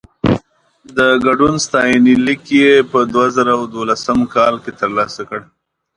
د 0.97 0.99
ګډون 1.25 1.53
ستاینلیک 1.65 2.41
يې 2.59 2.71
په 2.91 2.99
دوه 3.13 3.27
زره 3.35 3.53
دولسم 3.75 4.19
کال 4.35 4.53
کې 4.63 4.71
ترلاسه 4.81 5.21
کړ. 5.29 5.39